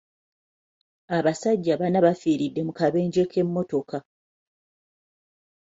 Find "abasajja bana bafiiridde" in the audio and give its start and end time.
1.17-2.61